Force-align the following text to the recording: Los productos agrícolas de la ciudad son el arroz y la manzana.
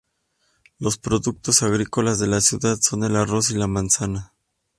Los 0.79 0.97
productos 0.97 1.61
agrícolas 1.61 2.17
de 2.17 2.25
la 2.25 2.41
ciudad 2.41 2.79
son 2.81 3.03
el 3.03 3.15
arroz 3.15 3.51
y 3.51 3.53
la 3.53 3.67
manzana. 3.67 4.33